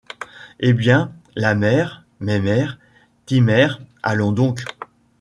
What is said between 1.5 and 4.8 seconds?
mère, mémère, timère, allons donc!